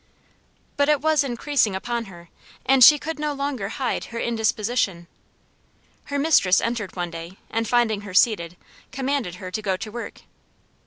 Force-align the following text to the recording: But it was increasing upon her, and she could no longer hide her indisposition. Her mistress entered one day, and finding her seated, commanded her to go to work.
But 0.77 0.89
it 0.89 0.99
was 0.99 1.23
increasing 1.23 1.75
upon 1.75 2.05
her, 2.05 2.29
and 2.65 2.83
she 2.83 2.97
could 2.97 3.19
no 3.19 3.33
longer 3.33 3.69
hide 3.69 4.05
her 4.05 4.17
indisposition. 4.17 5.05
Her 6.05 6.17
mistress 6.17 6.59
entered 6.59 6.95
one 6.95 7.11
day, 7.11 7.37
and 7.51 7.67
finding 7.67 8.01
her 8.01 8.13
seated, 8.15 8.57
commanded 8.91 9.35
her 9.35 9.51
to 9.51 9.61
go 9.61 9.77
to 9.77 9.91
work. 9.91 10.21